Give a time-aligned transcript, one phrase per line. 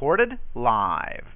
[0.00, 1.26] Recorded live.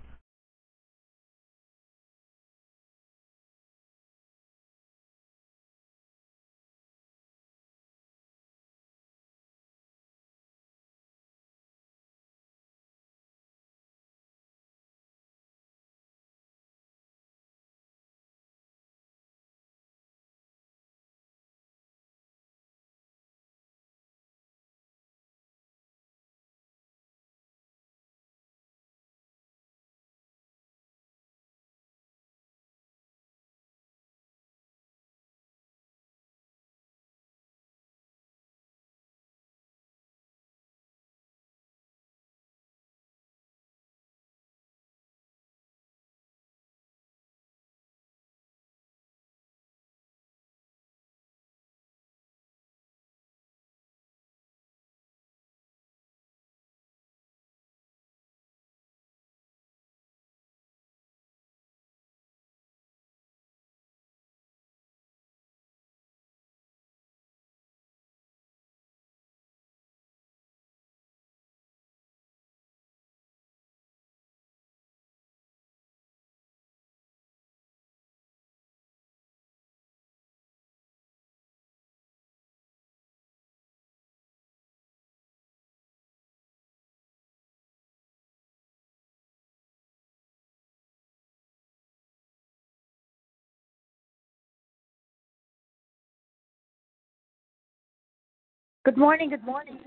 [98.84, 99.78] Good morning, good morning.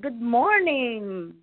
[0.00, 1.34] Good morning.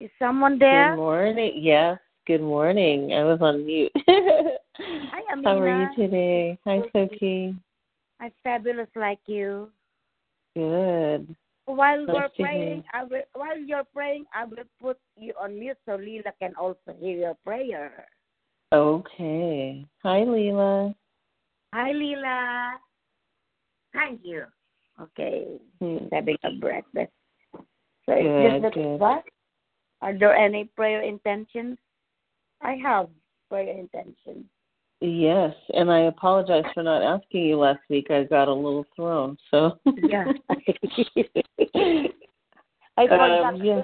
[0.00, 0.92] Is someone there?
[0.92, 1.52] Good morning.
[1.56, 1.98] Yes.
[2.26, 3.12] Good morning.
[3.12, 3.92] I was on mute.
[4.08, 5.50] Hi, Amina.
[5.50, 6.58] How are you today?
[6.64, 7.54] Hi, Sophie.
[8.20, 9.68] I'm fabulous like you.
[10.56, 11.36] Good.
[11.66, 15.58] While Nice we're to praying, I will, while you're praying, I will put you on
[15.58, 18.06] mute so Leela can also hear your prayer.
[18.72, 19.84] Okay.
[20.02, 20.94] Hi, Leela.
[21.74, 22.78] Hi, Leela.
[23.92, 24.44] Thank you.
[25.00, 25.58] Okay.
[25.80, 26.06] Hmm.
[26.12, 27.10] Having a breakfast.
[28.06, 29.00] So Good, it's just good.
[29.00, 29.24] what?
[30.02, 31.78] Are there any prayer intentions?
[32.62, 33.08] I have
[33.48, 34.44] prayer intentions.
[35.00, 38.10] Yes, and I apologize for not asking you last week.
[38.10, 39.38] I got a little thrown.
[39.50, 40.26] So Yeah.
[42.96, 43.44] I forgot.
[43.44, 43.82] um, yeah.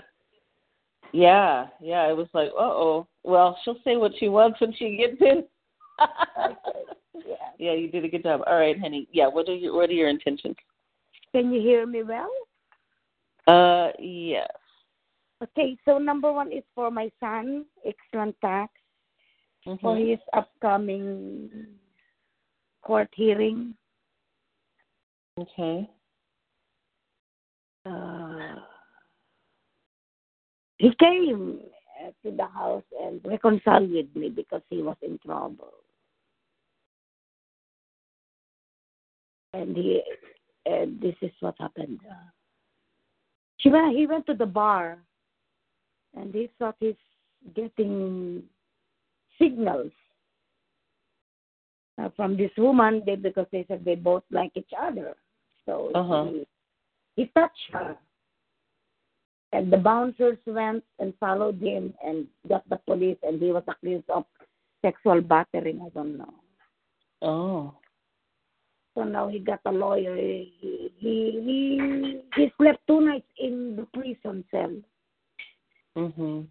[1.12, 2.00] Yeah, yeah.
[2.00, 3.06] I was like, uh oh.
[3.24, 5.44] Well, she'll say what she wants when she gets in.
[7.26, 7.34] yeah.
[7.58, 8.42] yeah, you did a good job.
[8.46, 9.08] All right, honey.
[9.12, 10.56] Yeah, what are your what are your intentions?
[11.32, 12.30] Can you hear me well?
[13.46, 14.48] Uh, yes.
[15.42, 18.72] Okay, so number one is for my son, excellent tax,
[19.64, 20.10] for Mhm.
[20.10, 21.78] his upcoming
[22.82, 23.76] court hearing.
[25.38, 25.88] Okay.
[27.84, 28.56] Uh,
[30.78, 31.60] he came
[32.22, 35.72] to the house and reconciled with me because he was in trouble.
[39.56, 40.02] And he,
[40.66, 42.00] and this is what happened.
[42.08, 42.14] Uh,
[43.56, 44.98] he went, he went to the bar,
[46.14, 46.94] and he thought he's
[47.54, 48.42] getting
[49.38, 49.92] signals
[52.00, 55.14] uh, from this woman they, because they said they both like each other.
[55.64, 56.24] So Uh-huh.
[56.26, 56.46] he,
[57.16, 57.96] he touched her.
[59.52, 64.10] And the bouncers went and followed him and got the police, and he was accused
[64.10, 64.24] of
[64.82, 65.80] sexual battering.
[65.80, 66.34] I don't know.
[67.22, 67.74] Oh.
[68.96, 70.16] So now he got a lawyer.
[70.16, 74.72] He he he, he slept two nights in the prison cell,
[75.94, 76.48] Mhm.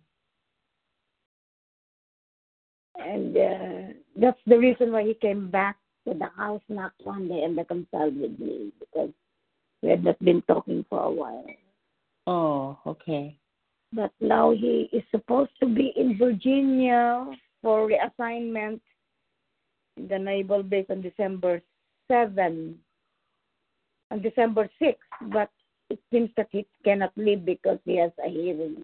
[3.01, 5.77] and uh, that's the reason why he came back
[6.07, 9.09] to the house, knocked one day, and reconciled with me because
[9.81, 11.45] we had not been talking for a while.
[12.27, 13.35] Oh, okay.
[13.91, 17.25] But now he is supposed to be in Virginia
[17.63, 18.81] for reassignment
[19.97, 21.61] in the naval base on December
[22.07, 22.77] 7,
[24.11, 24.95] on December 6th,
[25.31, 25.49] But
[25.89, 28.83] it seems that he cannot leave because he has a hearing.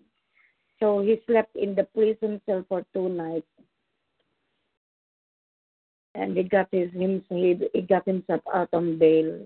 [0.80, 3.46] So he slept in the prison cell for two nights.
[6.16, 9.40] and he got his him he, he got himself out on bail.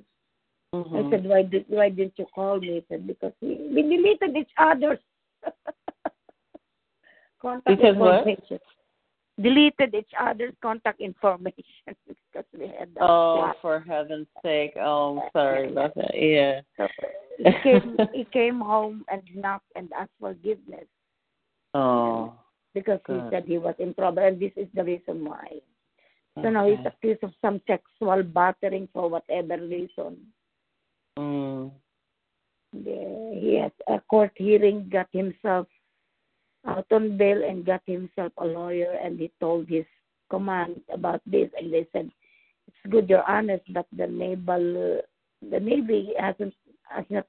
[0.74, 0.96] Mm-hmm.
[0.96, 2.68] I said, why did why didn't you call me?
[2.76, 5.00] He said, because we, we deleted each other's
[7.42, 8.26] contact Because what?
[9.42, 11.64] Deleted each other's contact information
[12.08, 12.90] because we had.
[13.02, 14.74] Oh, for heaven's sake!
[14.80, 16.12] Oh, I'm sorry about that.
[16.14, 16.62] Yeah.
[16.78, 16.88] So
[17.38, 20.88] he came he came home and knocked and asked forgiveness
[21.74, 22.34] Oh.
[22.74, 25.60] because he said he was in trouble and this is the reason why.
[26.42, 26.88] So now he's okay.
[26.88, 30.18] accused of some sexual battering for whatever reason.
[31.18, 31.72] Mm.
[32.74, 35.68] The, he has a court hearing, got himself
[36.68, 39.86] out on bail and got himself a lawyer and he told his
[40.30, 42.10] command about this and they said
[42.68, 45.02] it's good you're honest but the naval
[45.52, 46.54] the navy hasn't
[46.84, 47.26] has not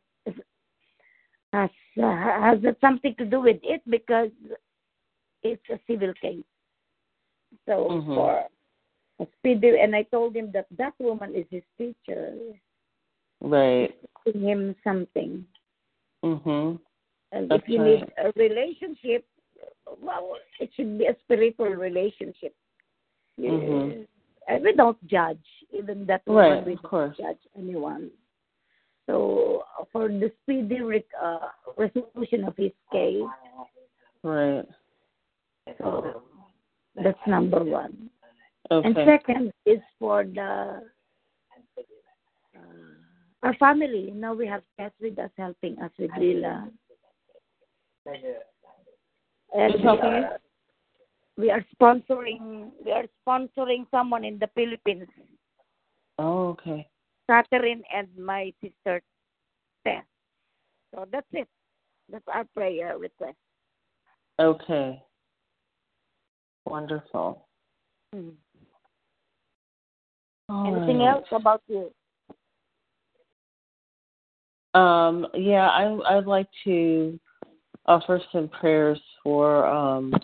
[1.52, 1.70] has
[2.02, 4.30] uh, has not something to do with it because
[5.42, 6.44] it's a civil case
[7.66, 8.14] so Mhm.
[8.14, 8.44] for
[9.20, 12.34] a speedy and i told him that that woman is his teacher
[13.40, 13.94] Right.
[14.24, 15.46] him something
[16.24, 16.80] Mhm.
[17.32, 18.00] And That's if you right.
[18.00, 19.24] need a relationship,
[20.00, 22.54] well, it should be a spiritual relationship.
[23.38, 24.06] Mhm.
[24.48, 27.16] And we don't judge, even that Right, we don't course.
[27.16, 28.10] judge anyone.
[29.06, 33.26] So for the speedy re- uh, resolution of his case,
[34.22, 34.66] Right.
[35.78, 36.22] so
[36.94, 38.10] that's number one.
[38.70, 38.86] Okay.
[38.86, 40.82] And second is for the
[42.56, 42.60] uh,
[43.42, 44.10] our family.
[44.10, 46.70] Now we have Tess with us helping us with Lila.
[49.54, 49.74] And
[51.36, 55.08] we are, sponsoring we are sponsoring someone in the Philippines,
[56.18, 56.88] oh, okay.
[57.28, 59.02] Catherine and my sister
[59.86, 60.04] Tess.
[60.94, 61.48] So that's it.
[62.10, 63.36] That's our prayer request.
[64.38, 65.02] Okay.
[66.64, 67.46] Wonderful.
[68.14, 68.32] Mm.
[70.48, 71.10] Anything right.
[71.10, 71.90] else about you?
[74.78, 77.18] Um, yeah, I I'd like to
[77.86, 80.14] offer some prayers for um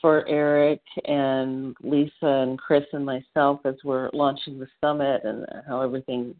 [0.00, 5.80] for Eric and Lisa and Chris and myself as we're launching the summit and how
[5.80, 6.34] everything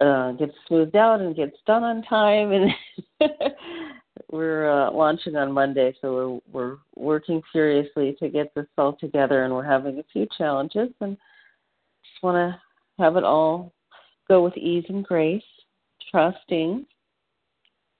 [0.00, 2.52] uh gets smoothed out and gets done on time.
[2.52, 2.70] And
[4.32, 9.44] we're uh launching on Monday so we're we're working furiously to get this all together
[9.44, 11.16] and we're having a few challenges and
[12.02, 13.72] just want to have it all
[14.28, 15.42] go with ease and grace
[16.10, 16.86] trusting.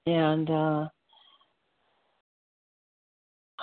[0.06, 0.88] And uh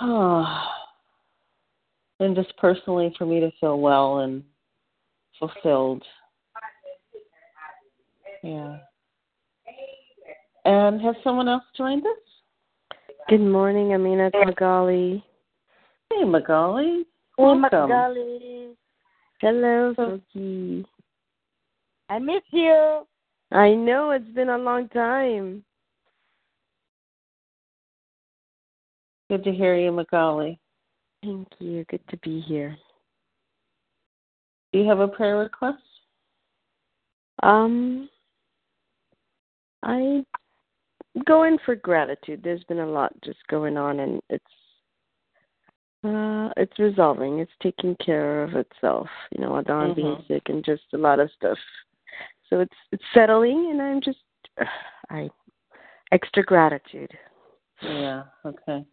[2.20, 4.42] and just personally for me to feel well and
[5.38, 6.02] fulfilled
[8.42, 8.78] yeah
[10.64, 12.12] and has someone else joined us
[13.28, 15.24] Good morning, Amina Magali.
[16.10, 17.06] hey magali
[17.36, 17.60] Welcome.
[17.62, 18.76] Magali,
[19.40, 20.84] Hello, Soki.
[22.08, 23.06] I miss you.
[23.50, 25.64] I know it's been a long time.
[29.30, 30.58] Good to hear you magali
[31.22, 31.86] Thank you.
[31.88, 32.76] Good to be here.
[34.72, 35.78] do you have a prayer request
[37.42, 38.08] Um,
[39.82, 40.22] I
[41.26, 42.40] go in for gratitude.
[42.42, 44.44] There's been a lot just going on, and it's
[46.04, 47.38] uh, it's resolving.
[47.38, 49.08] It's taking care of itself.
[49.34, 50.26] You know, Adon being Mhm.
[50.28, 51.58] sick and just a lot of stuff.
[52.48, 54.18] So it's it's settling, and I'm just
[55.10, 55.30] I
[56.12, 57.10] extra gratitude.
[57.82, 58.84] yeah okay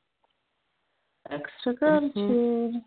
[1.32, 2.82] extra gratitude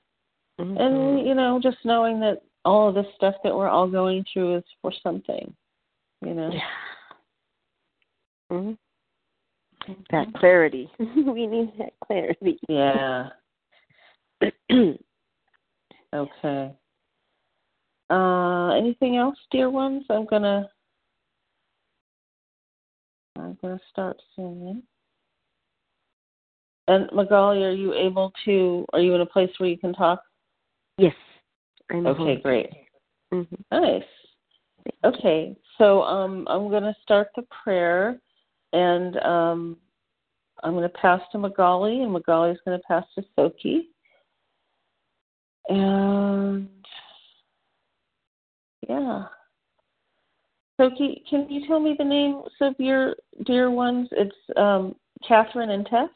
[0.61, 0.79] Mhm.
[0.81, 4.57] and you know just knowing that all of this stuff that we're all going through
[4.57, 5.55] is for something
[6.23, 6.71] you know Yeah.
[8.53, 8.79] Mhm.
[10.11, 10.91] That clarity.
[10.99, 12.59] we need that clarity.
[12.69, 13.31] yeah
[16.15, 16.75] okay
[18.11, 20.69] uh anything else dear ones i'm gonna
[23.37, 24.83] i'm gonna start soon
[26.89, 30.23] and magali are you able to are you in a place where you can talk
[30.99, 31.15] yes.
[31.91, 32.41] I'm okay home.
[32.43, 32.71] great
[33.35, 33.65] Mhm.
[33.73, 34.03] Nice.
[35.03, 38.21] Okay, so um, I'm going to start the prayer,
[38.73, 39.77] and um,
[40.63, 43.87] I'm going to pass to Magali, and Magali is going to pass to Soki.
[45.69, 46.69] And
[48.89, 49.25] yeah.
[50.79, 53.15] Soki, can you tell me the names of your
[53.47, 54.09] dear ones?
[54.13, 54.95] It's um,
[55.27, 56.11] Catherine and Tess?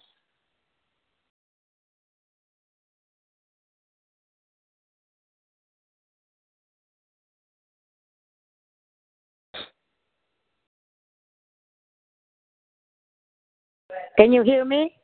[14.19, 14.99] Can you hear me?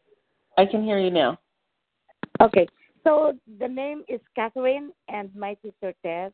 [0.58, 1.38] I can hear you now.
[2.40, 2.66] Okay.
[3.04, 6.32] So the name is Catherine and my sister Tess.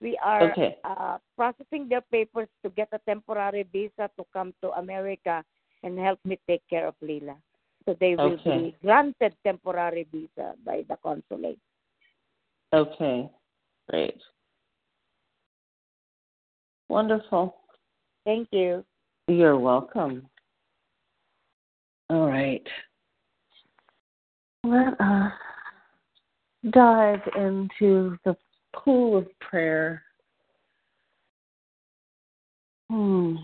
[0.00, 0.78] We are Okay.
[0.84, 5.44] uh, processing their papers to get a temporary visa to come to America
[5.82, 7.36] and help me take care of Lila.
[7.84, 8.72] So they will Okay.
[8.72, 11.60] be granted temporary visa by the consulate.
[12.72, 13.28] Okay.
[13.90, 14.20] Great.
[16.88, 17.54] Wonderful.
[18.24, 18.82] Thank you.
[19.28, 20.26] You're welcome.
[22.10, 22.66] All right.
[24.62, 25.32] Let us
[26.70, 28.36] dive into the
[28.74, 30.02] pool of prayer.
[32.90, 33.36] Hmm.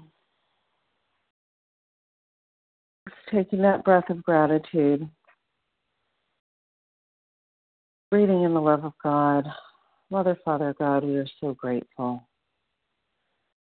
[3.08, 5.08] Just taking that breath of gratitude.
[8.10, 9.46] Breathing in the love of God.
[10.10, 12.22] Mother, Father, God, we are so grateful.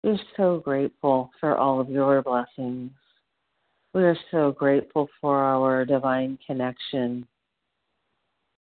[0.03, 2.91] We're so grateful for all of your blessings.
[3.95, 7.29] We are so grateful for our divine connection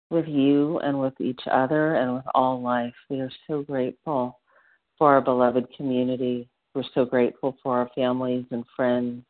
[0.10, 2.94] with you and with each other and with all life.
[3.10, 4.38] We are so grateful
[4.98, 6.50] for our beloved community.
[6.76, 9.24] We're so grateful for our families and friends.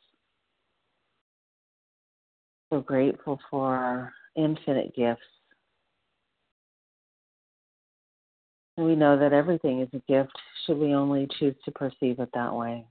[2.72, 5.22] So grateful for our infinite gifts.
[8.78, 10.36] We know that everything is a gift
[10.66, 12.88] should we only choose to perceive it that way.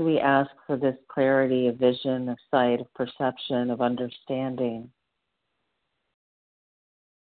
[0.00, 4.90] We ask for this clarity of vision, of sight, of perception, of understanding,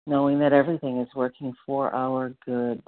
[0.06, 2.82] knowing that everything is working for our good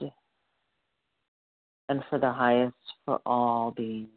[1.89, 4.11] and for the highest for all beings.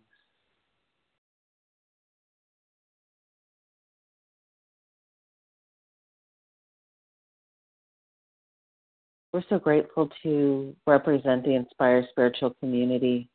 [9.32, 13.29] We're so grateful to represent the Inspire Spiritual Community.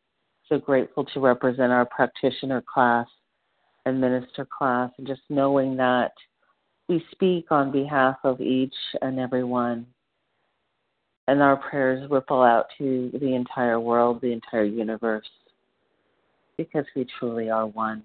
[0.48, 3.06] So grateful to represent our practitioner class
[3.84, 6.12] and minister class, and just knowing that
[6.88, 9.86] we speak on behalf of each and every one.
[11.26, 15.28] And our prayers ripple out to the entire world, the entire universe,
[16.56, 18.02] because we truly are one.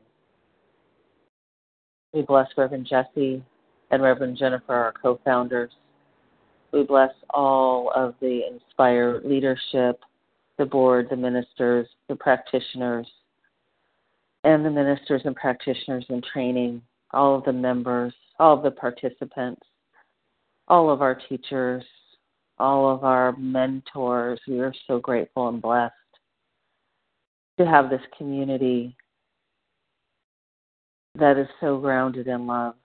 [2.14, 3.44] We bless Reverend Jesse
[3.92, 5.72] and Reverend Jennifer, our co founders.
[6.74, 10.02] We bless all of the Inspire leadership,
[10.58, 13.08] the board, the ministers, the practitioners,
[14.44, 16.82] and the ministers and practitioners in training,
[17.12, 19.62] all of the members, all of the participants,
[20.68, 21.84] all of our teachers,
[22.60, 24.40] all of our mentors.
[24.48, 25.94] We are so grateful and blessed
[27.58, 28.96] to have this community
[31.16, 32.76] that is so grounded in love,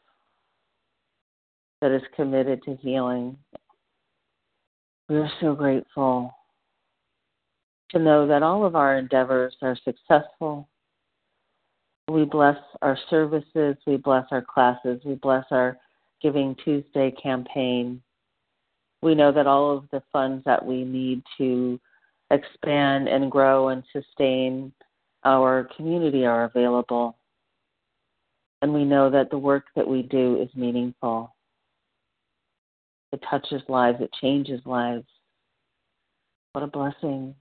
[1.80, 3.36] that is committed to healing.
[5.08, 6.34] We are so grateful
[7.90, 10.68] to know that all of our endeavors are successful.
[12.08, 15.78] We bless our services, we bless our classes, we bless our
[16.20, 18.02] Giving Tuesday campaign.
[19.02, 21.78] We know that all of the funds that we need to
[22.32, 24.72] expand and grow and sustain
[25.24, 27.16] our community are available.
[28.62, 31.34] And we know that the work that we do is meaningful.
[33.12, 35.06] It touches lives, it changes lives.
[36.52, 37.34] What a blessing.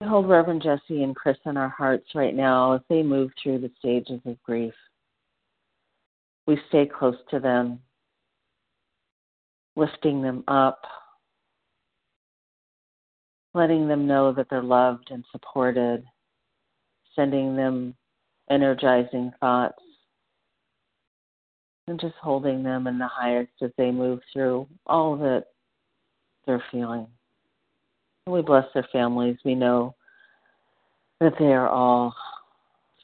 [0.00, 3.60] We hold Reverend Jesse and Chris in our hearts right now as they move through
[3.60, 4.74] the stages of grief.
[6.46, 7.80] We stay close to them,
[9.76, 10.82] lifting them up,
[13.54, 16.04] letting them know that they're loved and supported,
[17.14, 17.94] sending them
[18.50, 19.82] energizing thoughts,
[21.86, 25.44] and just holding them in the highest as they move through all that
[26.46, 27.06] they're feeling.
[28.26, 29.36] We bless their families.
[29.44, 29.94] We know
[31.20, 32.14] that they are all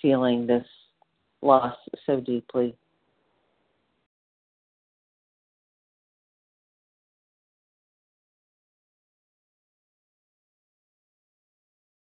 [0.00, 0.64] feeling this
[1.42, 2.74] loss so deeply.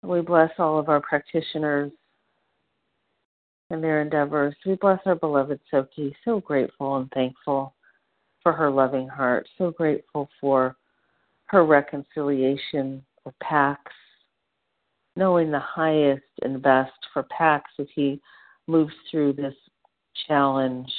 [0.03, 1.91] We bless all of our practitioners
[3.69, 4.55] and their endeavors.
[4.65, 7.73] We bless our beloved Soki, so grateful and thankful
[8.41, 10.77] for her loving heart, so grateful for
[11.51, 13.91] her reconciliation with Pax,
[15.17, 18.21] knowing the highest and best for Pax as he
[18.67, 19.53] moves through this
[20.27, 20.89] challenge.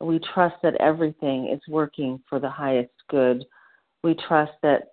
[0.00, 3.46] We trust that everything is working for the highest good.
[4.02, 4.88] We trust that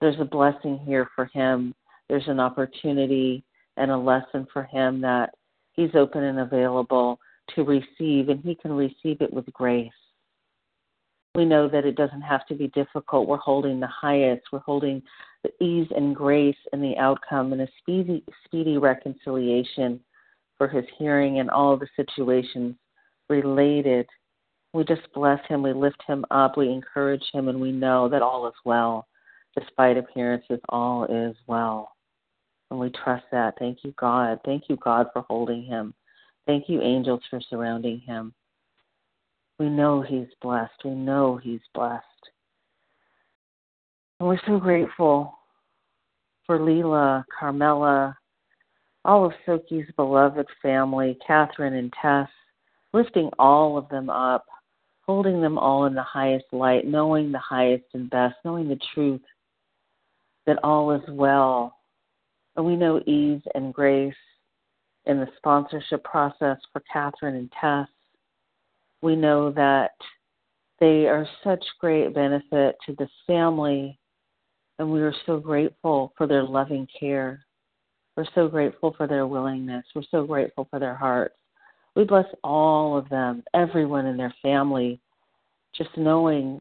[0.00, 1.74] there's a blessing here for him.
[2.08, 3.44] There's an opportunity
[3.76, 5.34] and a lesson for him that
[5.72, 7.20] he's open and available
[7.54, 9.90] to receive, and he can receive it with grace.
[11.38, 13.28] We know that it doesn't have to be difficult.
[13.28, 14.42] We're holding the highest.
[14.50, 15.00] We're holding
[15.44, 20.00] the ease and grace and the outcome and a speedy, speedy reconciliation
[20.56, 22.74] for his hearing and all the situations
[23.28, 24.08] related.
[24.72, 28.20] We just bless him, we lift him up, we encourage him, and we know that
[28.20, 29.06] all is well.
[29.56, 31.92] Despite appearances, all is well.
[32.72, 33.54] And we trust that.
[33.60, 34.40] Thank you, God.
[34.44, 35.94] Thank you, God, for holding him.
[36.48, 38.34] Thank you, angels, for surrounding him.
[39.58, 40.84] We know he's blessed.
[40.84, 42.04] We know he's blessed.
[44.20, 45.38] And we're so grateful
[46.46, 48.16] for Leela, Carmela,
[49.04, 52.28] all of Soki's beloved family, Catherine and Tess,
[52.92, 54.44] lifting all of them up,
[55.02, 59.22] holding them all in the highest light, knowing the highest and best, knowing the truth
[60.46, 61.76] that all is well.
[62.56, 64.14] And we know ease and grace
[65.06, 67.88] in the sponsorship process for Catherine and Tess.
[69.02, 69.92] We know that
[70.80, 73.98] they are such great benefit to this family,
[74.78, 77.44] and we are so grateful for their loving care.
[78.16, 79.84] We're so grateful for their willingness.
[79.94, 81.36] We're so grateful for their hearts.
[81.94, 85.00] We bless all of them, everyone in their family,
[85.76, 86.60] just knowing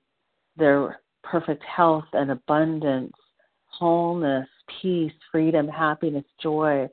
[0.56, 3.14] their perfect health and abundance,
[3.66, 4.48] wholeness,
[4.82, 6.88] peace, freedom, happiness, joy,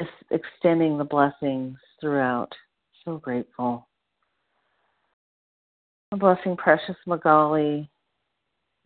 [0.00, 2.52] just extending the blessings throughout.
[3.04, 3.87] So grateful.
[6.16, 7.88] Blessing precious Magali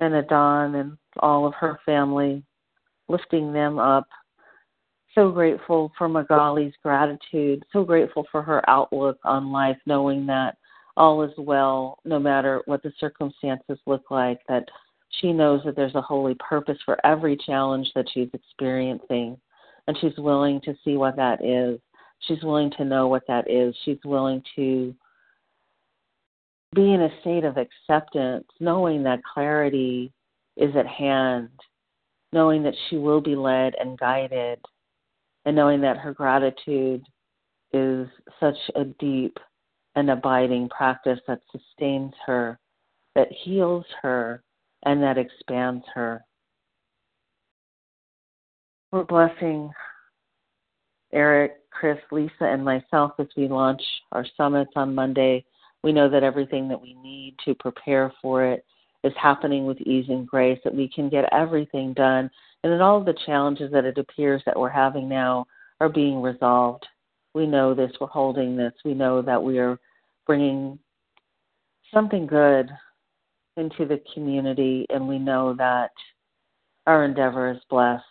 [0.01, 2.43] and Adon and all of her family,
[3.09, 4.09] lifting them up.
[5.15, 10.57] So grateful for Magali's gratitude, so grateful for her outlook on life, knowing that
[10.97, 14.65] all is well no matter what the circumstances look like, that
[15.21, 19.39] she knows that there's a holy purpose for every challenge that she's experiencing,
[19.87, 21.79] and she's willing to see what that is.
[22.21, 23.77] She's willing to know what that is.
[23.85, 24.95] She's willing to
[26.75, 30.13] be in a state of acceptance, knowing that clarity
[30.57, 31.51] is at hand,
[32.33, 34.59] knowing that she will be led and guided,
[35.45, 37.03] and knowing that her gratitude
[37.73, 38.07] is
[38.41, 39.37] such a deep
[39.95, 42.59] and abiding practice that sustains her,
[43.15, 44.43] that heals her,
[44.85, 46.25] and that expands her.
[48.91, 49.71] We're blessing
[51.13, 55.45] Eric, Chris, Lisa, and myself as we launch our summits on Monday
[55.83, 58.65] we know that everything that we need to prepare for it
[59.05, 62.31] is happening with ease and grace, that we can get everything done,
[62.63, 65.45] and that all of the challenges that it appears that we're having now
[65.81, 66.87] are being resolved.
[67.35, 69.79] We know this, we're holding this, we know that we are
[70.27, 70.79] bringing
[71.93, 72.71] something good
[73.57, 75.91] into the community, and we know that
[76.87, 78.05] our endeavor is blessed.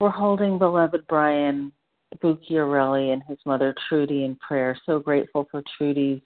[0.00, 1.72] We're holding beloved Brian
[2.16, 4.76] Bucchiarelli and his mother Trudy in prayer.
[4.86, 6.20] So grateful for Trudy's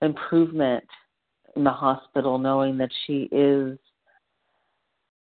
[0.00, 0.84] improvement
[1.56, 3.78] in the hospital, knowing that she is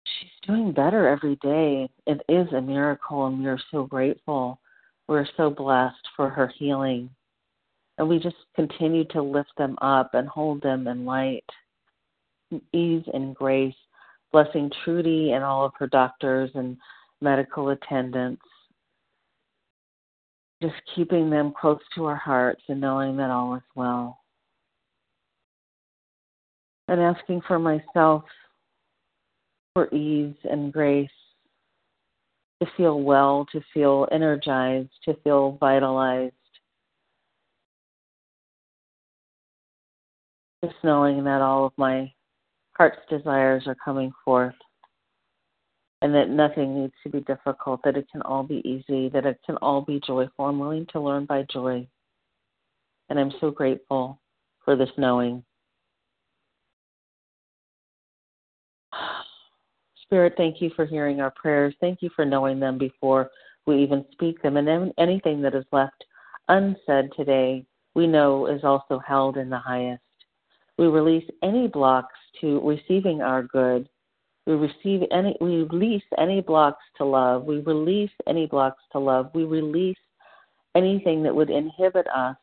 [0.05, 1.88] she's doing better every day.
[2.07, 4.59] It is a miracle, and we are so grateful.
[5.09, 7.11] We're so blessed for her healing.
[7.99, 11.44] And we just continue to lift them up and hold them in light,
[12.72, 13.75] ease, and grace,
[14.33, 16.77] blessing Trudy and all of her doctors and
[17.22, 18.42] medical attendants
[20.62, 24.21] just keeping them close to our hearts and knowing that all is well.
[26.88, 28.25] And asking for myself
[29.75, 31.11] for ease and grace
[32.62, 36.33] to feel well, to feel energized, to feel vitalized.
[40.64, 42.11] Just knowing that all of my
[42.77, 44.55] heart's desires are coming forth
[46.07, 49.40] and that nothing needs to be difficult, that it can all be easy, that it
[49.45, 50.45] can all be joyful.
[50.45, 51.85] I'm willing to learn by joy.
[53.09, 54.21] And I'm so grateful
[54.64, 55.42] for this knowing.
[60.03, 61.75] Spirit, thank you for hearing our prayers.
[61.81, 63.33] Thank you for knowing them before
[63.66, 64.57] we even speak them.
[64.57, 66.05] And anything that is left
[66.47, 67.66] unsaid today,
[67.97, 70.05] we know is also held in the highest.
[70.79, 73.88] We release any blocks to receiving our good
[74.46, 77.44] we receive any, we release any blocks to love.
[77.44, 79.30] We release any blocks to love.
[79.35, 79.98] We release
[80.76, 82.37] anything that would inhibit us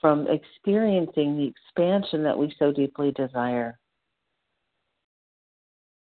[0.00, 3.78] from experiencing the expansion that we so deeply desire.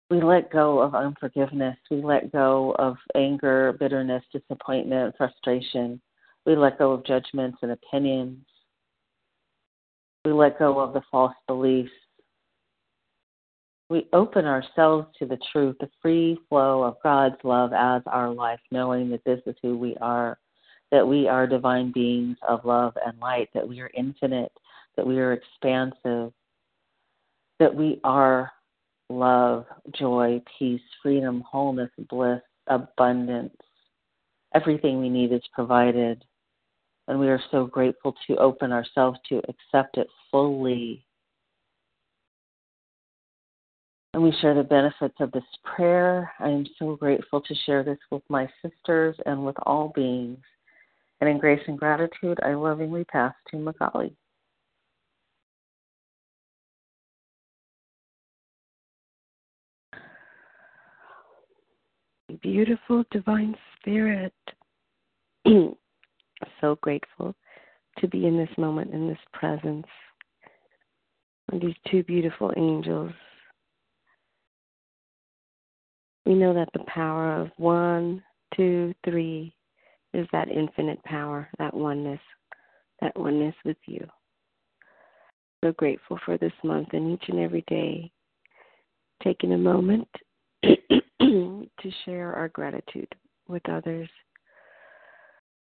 [0.09, 1.77] We let go of unforgiveness.
[1.89, 5.99] We let go of anger, bitterness, disappointment, frustration.
[6.45, 8.45] We let go of judgments and opinions.
[10.23, 11.91] We let go of the false beliefs
[13.89, 18.59] we open ourselves to the truth, the free flow of God's love as our life,
[18.71, 20.39] knowing that this is who we are,
[20.91, 24.51] that we are divine beings of love and light, that we are infinite,
[24.95, 26.31] that we are expansive,
[27.59, 28.51] that we are
[29.09, 29.65] love,
[29.97, 33.55] joy, peace, freedom, wholeness, bliss, abundance.
[34.53, 36.23] Everything we need is provided.
[37.07, 41.04] And we are so grateful to open ourselves to accept it fully.
[44.15, 46.31] And we share the benefits of this prayer.
[46.39, 50.39] I am so grateful to share this with my sisters and with all beings.
[51.19, 54.15] And in grace and gratitude, I lovingly pass to Magali.
[62.41, 64.33] Beautiful divine spirit.
[65.45, 67.35] so grateful
[67.97, 69.87] to be in this moment, in this presence.
[71.51, 73.11] And these two beautiful angels.
[76.25, 78.23] We know that the power of one,
[78.55, 79.55] two, three
[80.13, 82.19] is that infinite power, that oneness,
[83.01, 84.07] that oneness with you.
[85.63, 88.11] So grateful for this month and each and every day,
[89.23, 90.07] taking a moment
[90.63, 91.67] to
[92.05, 93.13] share our gratitude
[93.47, 94.09] with others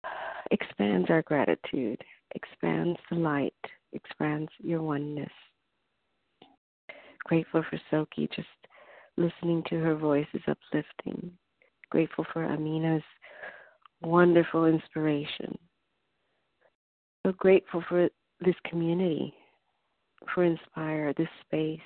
[0.51, 2.01] expands our gratitude,
[2.35, 3.53] expands the light,
[3.93, 5.31] expands your oneness.
[7.25, 8.47] Grateful for Soki, just
[9.17, 11.31] listening to her voice is uplifting.
[11.89, 13.03] Grateful for Amina's
[14.01, 15.57] wonderful inspiration.
[17.25, 18.09] So grateful for
[18.41, 19.33] this community,
[20.33, 21.79] for Inspire, this space.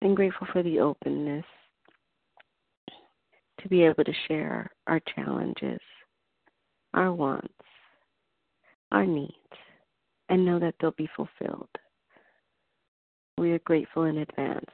[0.00, 1.44] And grateful for the openness
[3.60, 5.80] to be able to share our challenges,
[6.94, 7.52] our wants,
[8.92, 9.32] our needs,
[10.28, 11.68] and know that they'll be fulfilled.
[13.38, 14.64] We are grateful in advance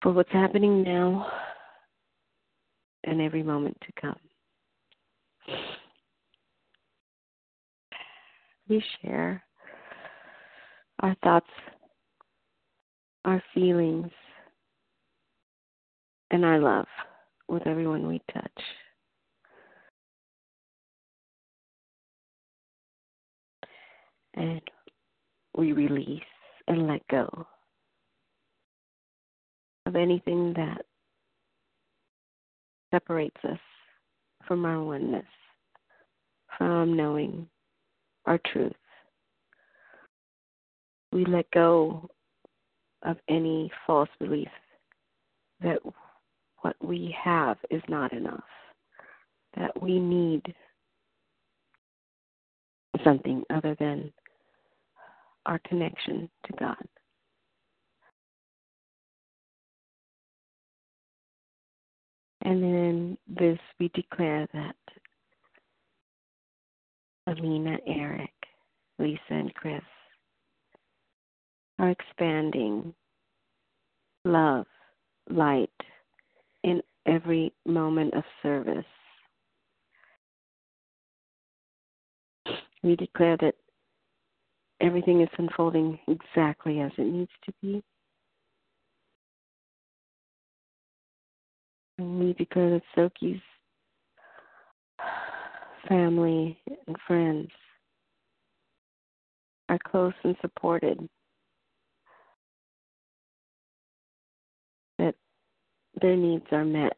[0.00, 1.26] for what's happening now
[3.02, 4.16] and every moment to come.
[8.68, 9.42] We share
[11.00, 11.50] our thoughts,
[13.24, 14.12] our feelings,
[16.30, 16.86] and our love
[17.48, 18.62] with everyone we touch.
[24.34, 24.60] And
[25.58, 26.22] we release
[26.68, 27.46] and let go
[29.86, 30.82] of anything that
[32.92, 33.58] separates us
[34.46, 35.24] from our oneness,
[36.58, 37.46] from knowing
[38.26, 38.72] our truth.
[41.12, 42.08] We let go
[43.02, 44.48] of any false belief
[45.62, 45.78] that
[46.60, 48.44] what we have is not enough,
[49.56, 50.42] that we need
[53.04, 54.12] something other than
[55.46, 56.76] our connection to God.
[62.42, 64.76] And then this, we declare that
[67.26, 68.32] Amina, Eric,
[68.98, 69.82] Lisa, and Chris
[71.78, 72.94] are expanding
[74.24, 74.66] love,
[75.28, 75.70] light
[76.64, 78.84] in every moment of service.
[82.82, 83.54] We declare that
[84.80, 87.82] everything is unfolding exactly as it needs to be.
[91.98, 93.40] And we declare that Soki's
[95.88, 97.48] family and friends
[99.68, 101.08] are close and supported.
[104.98, 105.14] That
[106.00, 106.96] their needs are met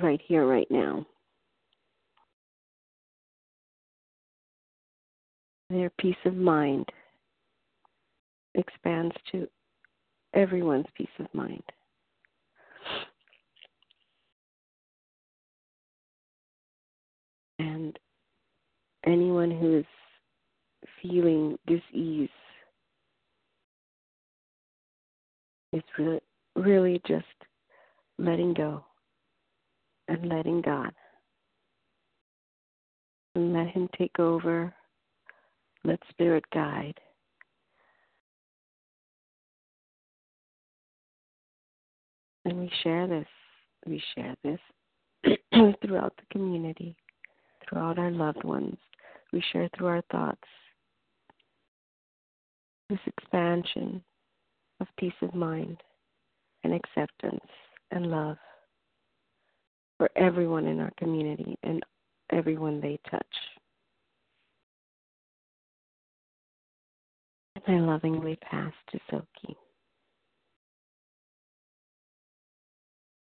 [0.00, 1.06] right here, right now.
[5.72, 6.86] Their peace of mind
[8.54, 9.48] expands to
[10.34, 11.62] everyone's peace of mind.
[17.58, 17.98] And
[19.06, 19.86] anyone who is
[21.00, 22.28] feeling dis-ease
[25.72, 26.20] is really,
[26.54, 27.24] really just
[28.18, 28.84] letting go
[30.08, 30.92] and letting God.
[33.34, 34.74] And let Him take over.
[35.84, 36.98] Let Spirit guide.
[42.44, 43.26] And we share this.
[43.86, 44.60] We share this
[45.84, 46.96] throughout the community,
[47.68, 48.76] throughout our loved ones.
[49.32, 50.38] We share through our thoughts.
[52.88, 54.02] This expansion
[54.80, 55.78] of peace of mind
[56.64, 57.40] and acceptance
[57.90, 58.36] and love
[59.98, 61.82] for everyone in our community and
[62.30, 63.24] everyone they touch.
[67.68, 69.54] I lovingly pass to Soki.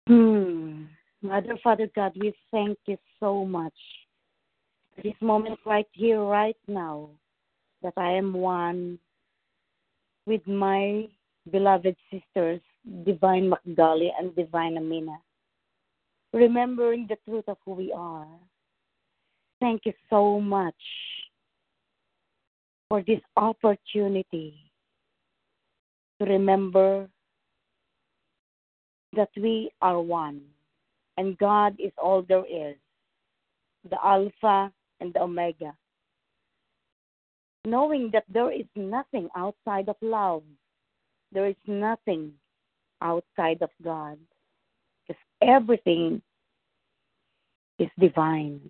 [0.07, 0.83] Hmm.
[1.21, 3.73] Mother, Father God, we thank you so much
[4.95, 7.09] for this moment right here, right now,
[7.81, 8.99] that I am one
[10.25, 11.07] with my
[11.51, 12.61] beloved sisters,
[13.03, 15.17] Divine Magali and Divine Amina.
[16.33, 18.27] remembering the truth of who we are.
[19.61, 20.75] Thank you so much
[22.95, 24.55] for this opportunity
[26.17, 27.09] to remember
[29.11, 30.39] that we are one
[31.17, 32.77] and God is all there is,
[33.89, 35.73] the Alpha and the Omega.
[37.65, 40.43] Knowing that there is nothing outside of love,
[41.33, 42.31] there is nothing
[43.01, 44.17] outside of God,
[45.05, 46.21] because everything
[47.77, 48.61] is divine.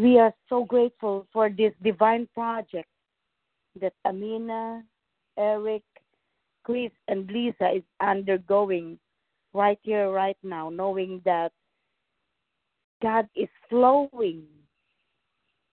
[0.00, 2.88] We are so grateful for this divine project
[3.82, 4.82] that Amina,
[5.38, 5.82] Eric,
[6.64, 8.98] Chris, and Lisa is undergoing
[9.52, 11.52] right here, right now, knowing that
[13.02, 14.44] God is flowing,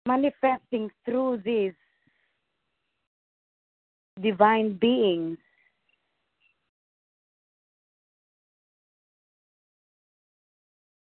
[0.07, 1.75] manifesting through these
[4.23, 5.37] divine beings.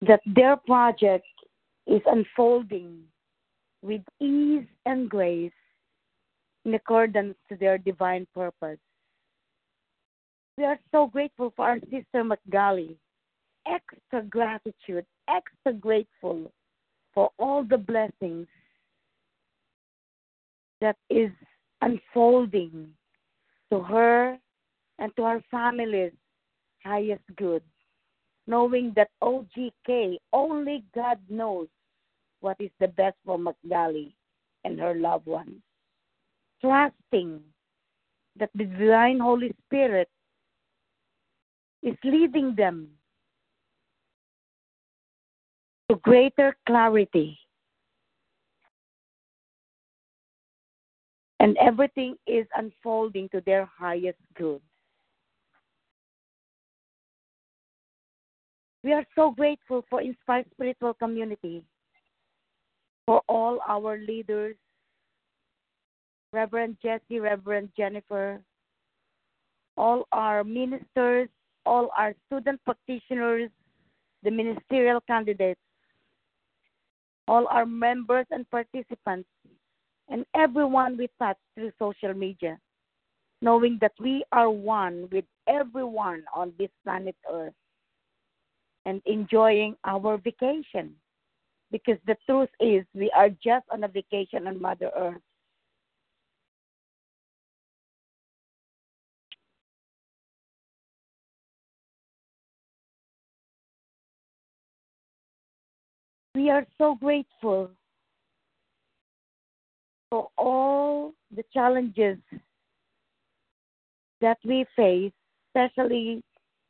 [0.02, 1.24] That their project
[1.88, 3.04] is unfolding
[3.84, 5.52] with ease and grace
[6.65, 8.80] in accordance to their divine purpose.
[10.58, 12.98] We are so grateful for our sister Magali.
[13.67, 16.52] Extra gratitude, extra grateful
[17.13, 18.48] for all the blessings
[20.82, 21.32] that is
[21.82, 22.89] unfolding
[23.72, 24.38] to her
[25.00, 26.12] and to our family's
[26.84, 27.63] highest good.
[28.48, 31.67] Knowing that OGK, only God knows
[32.44, 34.14] what is the best for Magali
[34.66, 35.62] and her loved ones.
[36.62, 37.40] Trusting
[38.38, 40.10] that the divine Holy Spirit
[41.82, 42.90] is leading them
[45.90, 47.40] to greater clarity.
[51.40, 54.62] And everything is unfolding to their highest good.
[58.84, 61.64] We are so grateful for Inspired Spiritual Community,
[63.06, 64.56] for all our leaders,
[66.32, 68.42] Reverend Jesse, Reverend Jennifer,
[69.78, 71.30] all our ministers,
[71.66, 73.50] all our student practitioners,
[74.24, 75.60] the ministerial candidates,
[77.28, 79.28] all our members and participants,
[80.10, 82.58] and everyone we touch through social media,
[83.42, 87.54] knowing that we are one with everyone on this planet Earth
[88.86, 90.94] and enjoying our vacation.
[91.74, 95.22] Because the truth is, we are just on a vacation on Mother Earth.
[106.36, 107.72] We are so grateful
[110.12, 112.20] for all the challenges
[114.22, 115.12] that we face,
[115.50, 116.22] especially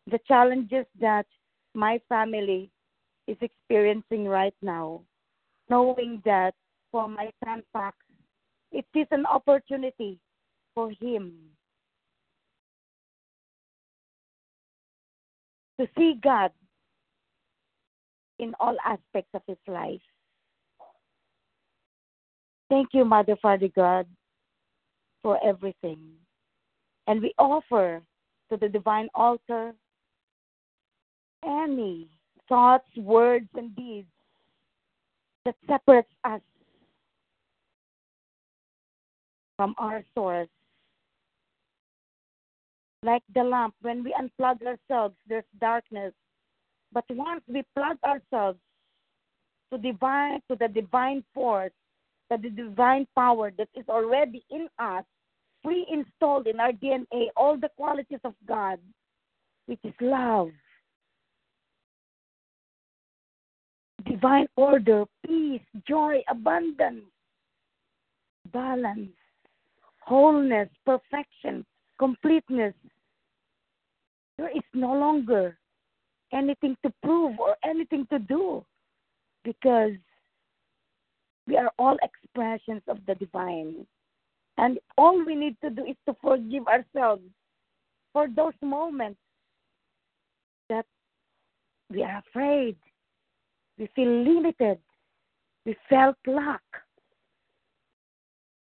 [0.10, 1.26] the challenges that
[1.74, 2.70] my family
[3.28, 5.02] is experiencing right now,
[5.70, 6.54] knowing that
[6.92, 7.98] for my son Pax,
[8.72, 10.20] it is an opportunity
[10.76, 11.34] for him
[15.80, 16.52] to see God
[18.40, 20.02] in all aspects of his life.
[22.70, 24.08] Thank you, Mother Father God,
[25.22, 26.00] for everything.
[27.08, 28.02] And we offer
[28.52, 29.74] to the divine altar
[31.46, 32.08] any
[32.47, 34.08] thoughts, words, and deeds
[35.45, 36.41] that separates us
[39.58, 40.47] from our source.
[43.03, 46.13] Like the lamp, when we unplug ourselves, there's darkness.
[46.93, 48.60] But once we plug ourselves
[49.71, 51.71] to divine to the divine force,
[52.32, 55.03] to the divine power that is already in us,
[55.63, 58.79] pre-installed in our DNA, all the qualities of God,
[59.65, 60.51] which is love,
[64.06, 67.06] divine order, peace, joy, abundance,
[68.52, 69.12] balance,
[70.00, 71.66] wholeness, perfection,
[72.00, 72.74] completeness.
[74.38, 75.58] There is no longer
[76.34, 78.66] anything to prove or anything to do
[79.44, 79.94] because
[81.48, 83.86] we are all expressions of the divine.
[84.58, 87.24] And all we need to do is to forgive ourselves
[88.12, 89.20] for those moments
[90.70, 90.86] that
[91.89, 92.78] we are afraid,
[93.84, 94.80] we feel limited,
[95.65, 96.62] we felt lack.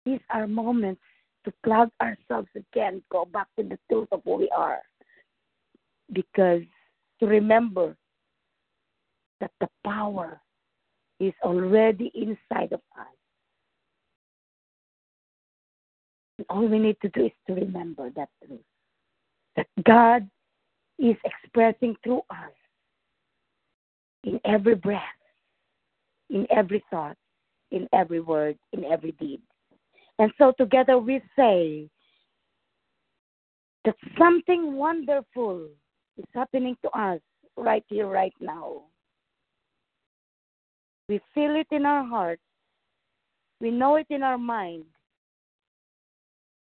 [0.07, 1.03] These are moments
[1.44, 4.81] to plug ourselves again, go back to the truth of who we are.
[6.11, 6.62] Because
[7.20, 7.94] to remember
[9.40, 10.40] that the power
[11.20, 13.07] is already inside of us.
[16.38, 18.61] And all we need to do is to remember that truth.
[19.57, 20.27] That God
[20.98, 22.62] is expressing through us
[24.24, 25.02] in every breath,
[26.30, 27.16] in every thought,
[27.70, 29.40] in every word, in every deed.
[30.18, 31.88] And so together we say
[33.85, 35.68] that something wonderful
[36.16, 37.20] is happening to us
[37.56, 38.82] right here, right now.
[41.08, 42.42] We feel it in our hearts,
[43.61, 44.85] we know it in our mind,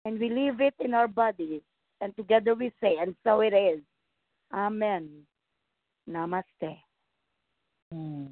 [0.04, 1.62] and we live it in our bodies.
[2.00, 3.80] And together we say, and so it is.
[4.54, 5.08] Amen.
[6.08, 6.78] Namaste.
[7.92, 8.28] Mm.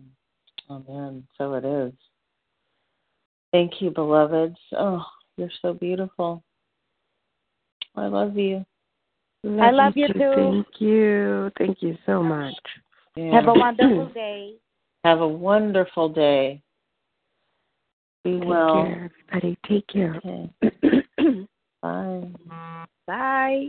[0.70, 1.26] Amen.
[1.36, 1.92] So it is.
[3.52, 4.56] Thank you, beloveds.
[4.72, 5.04] Oh,
[5.36, 6.42] you're so beautiful.
[7.96, 8.64] I love you.
[9.42, 10.18] Love I love you too.
[10.18, 10.32] too.
[10.34, 11.50] Thank you.
[11.58, 12.54] Thank you so much.
[13.16, 13.34] Yeah.
[13.34, 14.54] Have a wonderful day.
[15.04, 16.62] Have a wonderful day.
[18.24, 18.72] Be Take well.
[18.72, 19.58] care, everybody.
[19.66, 20.16] Take care.
[20.16, 20.50] Okay.
[21.82, 22.28] Bye.
[23.06, 23.68] Bye.